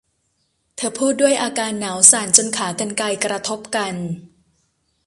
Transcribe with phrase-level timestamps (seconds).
[0.75, 3.93] เธอพูดด้วยอาการหนาวสั่นจนขากรรไกรกระทบกัน